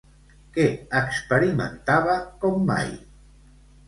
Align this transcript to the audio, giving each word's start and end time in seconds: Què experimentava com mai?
Què 0.53 0.63
experimentava 0.99 2.15
com 2.45 2.57
mai? 2.71 2.89